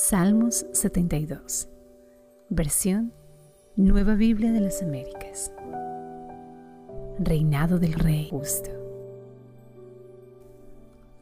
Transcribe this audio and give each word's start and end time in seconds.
Salmos 0.00 0.64
72. 0.74 1.68
Versión 2.50 3.12
Nueva 3.74 4.14
Biblia 4.14 4.52
de 4.52 4.60
las 4.60 4.80
Américas. 4.80 5.52
Reinado 7.18 7.80
del 7.80 7.94
Rey 7.94 8.28
Justo. 8.30 8.70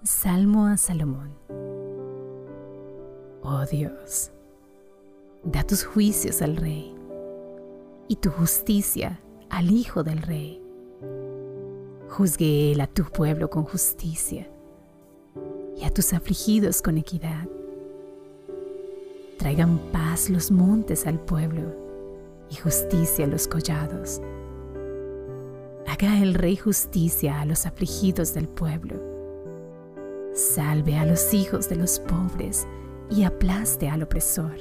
Salmo 0.03 0.67
a 0.67 0.77
Salomón. 0.77 1.35
Oh 3.43 3.65
Dios, 3.65 4.31
da 5.43 5.65
tus 5.65 5.83
juicios 5.83 6.43
al 6.43 6.57
Rey 6.57 6.95
y 8.09 8.17
tu 8.17 8.29
justicia 8.31 9.23
al 9.49 9.71
Hijo 9.71 10.05
del 10.05 10.21
Rey. 10.21 10.63
Juzgue 12.11 12.73
él 12.73 12.83
a 12.83 12.87
tu 12.87 13.05
pueblo 13.05 13.49
con 13.49 13.65
justicia 13.65 14.47
y 15.79 15.85
a 15.85 15.91
tus 15.91 16.13
afligidos 16.13 16.83
con 16.83 16.99
equidad 16.99 17.49
Traigan 19.47 19.79
paz 19.93 20.29
los 20.29 20.51
montes 20.51 21.07
al 21.07 21.21
pueblo 21.21 21.73
y 22.51 22.57
justicia 22.57 23.27
a 23.27 23.29
los 23.29 23.47
collados. 23.47 24.21
Haga 25.87 26.21
el 26.21 26.35
rey 26.35 26.57
justicia 26.57 27.41
a 27.41 27.45
los 27.45 27.65
afligidos 27.65 28.35
del 28.35 28.49
pueblo. 28.49 28.97
Salve 30.35 30.97
a 30.97 31.07
los 31.07 31.33
hijos 31.33 31.69
de 31.69 31.77
los 31.77 32.01
pobres 32.01 32.67
y 33.09 33.23
aplaste 33.23 33.89
al 33.89 34.03
opresor. 34.03 34.57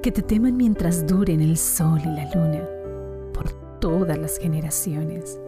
Que 0.00 0.12
te 0.12 0.22
teman 0.22 0.56
mientras 0.56 1.08
duren 1.08 1.40
el 1.40 1.56
sol 1.56 1.98
y 2.04 2.06
la 2.06 2.32
luna, 2.32 2.68
por 3.34 3.50
todas 3.80 4.16
las 4.16 4.38
generaciones. 4.38 5.40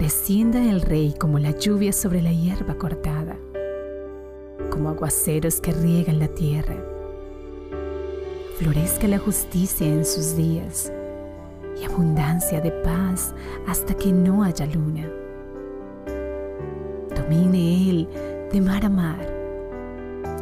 Descienda 0.00 0.60
el 0.60 0.80
rey 0.80 1.14
como 1.16 1.38
la 1.38 1.52
lluvia 1.52 1.92
sobre 1.92 2.20
la 2.20 2.32
hierba 2.32 2.74
cortada 2.74 3.38
como 4.80 4.88
aguaceros 4.88 5.60
que 5.60 5.72
riegan 5.72 6.18
la 6.18 6.28
tierra. 6.28 6.74
Florezca 8.56 9.06
la 9.08 9.18
justicia 9.18 9.86
en 9.86 10.06
sus 10.06 10.34
días 10.38 10.90
y 11.78 11.84
abundancia 11.84 12.62
de 12.62 12.70
paz 12.70 13.34
hasta 13.66 13.92
que 13.92 14.10
no 14.10 14.42
haya 14.42 14.64
luna. 14.64 15.06
Domine 17.14 17.90
él 17.90 18.08
de 18.50 18.60
mar 18.62 18.86
a 18.86 18.88
mar 18.88 19.18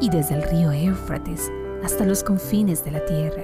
y 0.01 0.09
desde 0.09 0.37
el 0.37 0.45
río 0.45 0.71
Éufrates 0.71 1.51
hasta 1.83 2.07
los 2.07 2.23
confines 2.23 2.85
de 2.85 2.93
la 2.93 3.05
tierra. 3.07 3.43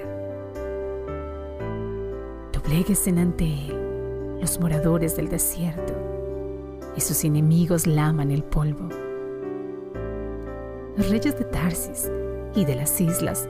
Dobléguesen 2.53 3.19
ante 3.19 3.47
él 3.47 4.39
los 4.41 4.61
moradores 4.61 5.17
del 5.17 5.28
desierto 5.28 5.92
y 6.97 7.00
sus 7.00 7.25
enemigos 7.25 7.89
laman 7.89 8.31
el 8.31 8.45
polvo 8.45 9.03
los 10.97 11.11
reyes 11.11 11.37
de 11.37 11.45
Tarsis 11.45 12.11
y 12.55 12.64
de 12.64 12.77
las 12.77 13.00
islas 13.00 13.48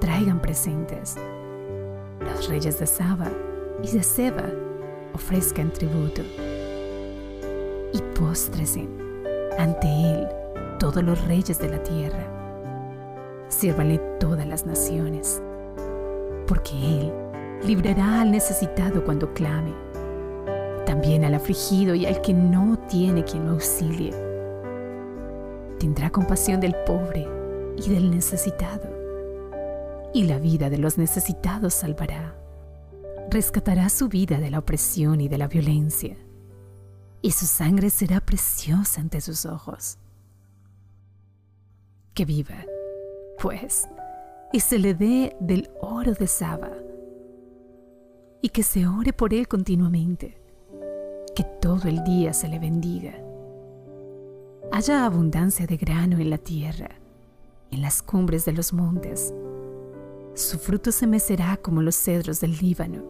traigan 0.00 0.40
presentes. 0.40 1.16
Los 2.20 2.48
reyes 2.48 2.78
de 2.78 2.86
Saba 2.86 3.30
y 3.82 3.90
de 3.90 4.02
Seba 4.02 4.44
ofrezcan 5.12 5.72
tributo. 5.72 6.22
Y 7.92 8.00
póstresen 8.18 8.88
ante 9.58 9.88
él 9.88 10.28
todos 10.78 11.02
los 11.02 11.20
reyes 11.26 11.58
de 11.58 11.68
la 11.68 11.82
tierra. 11.82 12.26
Sírvanle 13.48 13.98
todas 14.20 14.46
las 14.46 14.64
naciones, 14.64 15.42
porque 16.46 16.72
él 16.72 17.12
librará 17.64 18.20
al 18.20 18.30
necesitado 18.30 19.04
cuando 19.04 19.32
clame, 19.34 19.74
también 20.86 21.24
al 21.24 21.34
afligido 21.34 21.94
y 21.94 22.06
al 22.06 22.20
que 22.20 22.34
no 22.34 22.78
tiene 22.88 23.24
quien 23.24 23.46
lo 23.46 23.52
auxilie 23.52 24.33
tendrá 25.78 26.10
compasión 26.10 26.60
del 26.60 26.74
pobre 26.86 27.26
y 27.76 27.88
del 27.88 28.10
necesitado, 28.10 28.88
y 30.12 30.24
la 30.24 30.38
vida 30.38 30.70
de 30.70 30.78
los 30.78 30.98
necesitados 30.98 31.74
salvará. 31.74 32.36
Rescatará 33.30 33.88
su 33.88 34.08
vida 34.08 34.38
de 34.38 34.50
la 34.50 34.60
opresión 34.60 35.20
y 35.20 35.28
de 35.28 35.38
la 35.38 35.48
violencia, 35.48 36.16
y 37.22 37.30
su 37.32 37.46
sangre 37.46 37.90
será 37.90 38.20
preciosa 38.20 39.00
ante 39.00 39.20
sus 39.20 39.46
ojos. 39.46 39.98
Que 42.12 42.24
viva, 42.24 42.64
pues, 43.40 43.88
y 44.52 44.60
se 44.60 44.78
le 44.78 44.94
dé 44.94 45.36
del 45.40 45.70
oro 45.80 46.14
de 46.14 46.26
Saba, 46.26 46.70
y 48.40 48.50
que 48.50 48.62
se 48.62 48.86
ore 48.86 49.12
por 49.12 49.34
él 49.34 49.48
continuamente, 49.48 50.40
que 51.34 51.44
todo 51.60 51.88
el 51.88 52.04
día 52.04 52.32
se 52.32 52.46
le 52.46 52.58
bendiga 52.58 53.14
haya 54.74 55.06
abundancia 55.06 55.68
de 55.68 55.76
grano 55.76 56.18
en 56.18 56.30
la 56.30 56.38
tierra, 56.38 56.90
en 57.70 57.80
las 57.80 58.02
cumbres 58.02 58.44
de 58.44 58.50
los 58.50 58.72
montes. 58.72 59.32
Su 60.34 60.58
fruto 60.58 60.90
se 60.90 61.06
mecerá 61.06 61.56
como 61.58 61.80
los 61.80 61.94
cedros 61.94 62.40
del 62.40 62.56
Líbano. 62.58 63.04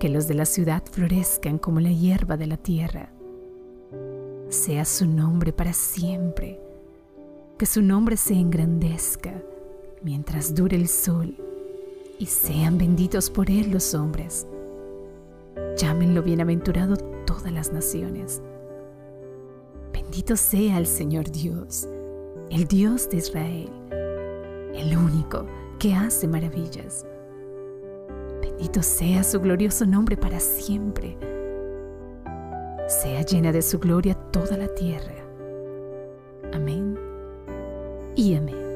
Que 0.00 0.08
los 0.08 0.26
de 0.26 0.34
la 0.34 0.44
ciudad 0.44 0.82
florezcan 0.90 1.58
como 1.58 1.78
la 1.78 1.92
hierba 1.92 2.36
de 2.36 2.48
la 2.48 2.56
tierra. 2.56 3.10
Sea 4.48 4.84
su 4.84 5.06
nombre 5.06 5.52
para 5.52 5.72
siempre. 5.72 6.60
Que 7.56 7.66
su 7.66 7.80
nombre 7.80 8.16
se 8.16 8.34
engrandezca 8.34 9.40
mientras 10.02 10.52
dure 10.52 10.76
el 10.76 10.88
sol 10.88 11.36
y 12.18 12.26
sean 12.26 12.76
benditos 12.76 13.30
por 13.30 13.52
él 13.52 13.70
los 13.70 13.94
hombres. 13.94 14.48
Llámenlo 15.76 16.24
bienaventurado 16.24 16.96
todas 17.24 17.52
las 17.52 17.72
naciones 17.72 18.42
Bendito 20.18 20.34
sea 20.36 20.78
el 20.78 20.86
Señor 20.86 21.30
Dios, 21.30 21.88
el 22.50 22.64
Dios 22.64 23.08
de 23.08 23.18
Israel, 23.18 23.70
el 24.74 24.96
único 24.96 25.46
que 25.78 25.94
hace 25.94 26.26
maravillas. 26.26 27.06
Bendito 28.42 28.82
sea 28.82 29.22
su 29.22 29.38
glorioso 29.38 29.86
nombre 29.86 30.16
para 30.16 30.40
siempre. 30.40 31.16
Sea 32.88 33.22
llena 33.22 33.52
de 33.52 33.62
su 33.62 33.78
gloria 33.78 34.14
toda 34.32 34.56
la 34.56 34.66
tierra. 34.74 35.14
Amén 36.52 36.98
y 38.16 38.34
amén. 38.34 38.67